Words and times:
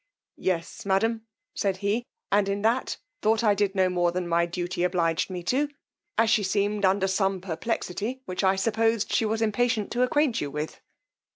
Yes, 0.39 0.83
madam, 0.83 1.27
said 1.53 1.77
he, 1.77 2.07
and 2.31 2.49
in 2.49 2.63
that, 2.63 2.97
thought 3.21 3.43
I 3.43 3.53
did 3.53 3.75
no 3.75 3.87
more 3.87 4.11
than 4.11 4.27
my 4.27 4.47
duty 4.47 4.81
obliged 4.81 5.29
me 5.29 5.43
to, 5.43 5.69
as 6.17 6.31
she 6.31 6.41
seemed 6.41 6.85
under 6.85 7.07
some 7.07 7.39
perplexity, 7.39 8.23
which 8.25 8.43
I 8.43 8.55
supposed 8.55 9.13
she 9.13 9.25
was 9.25 9.43
impatient 9.43 9.91
to 9.91 10.01
acquaint 10.01 10.41
you 10.41 10.49
with. 10.49 10.81